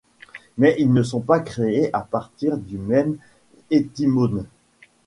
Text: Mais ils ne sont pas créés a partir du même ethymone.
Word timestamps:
Mais 0.57 0.75
ils 0.79 0.91
ne 0.91 1.03
sont 1.03 1.19
pas 1.19 1.39
créés 1.41 1.91
a 1.93 2.01
partir 2.01 2.57
du 2.57 2.79
même 2.79 3.19
ethymone. 3.69 4.47